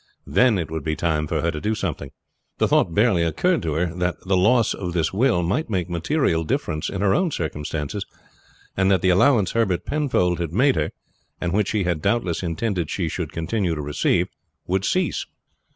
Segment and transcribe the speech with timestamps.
[0.25, 2.09] Then it would be time for her to do something.
[2.57, 6.43] The thought barely occurred to her that the loss of this will might make material
[6.43, 8.03] difference in her own circumstances,
[8.75, 10.89] and that the allowance Herbert Penfold had made her,
[11.39, 14.27] and which he had doubtless intended she should continue to receive,
[14.65, 15.27] would cease.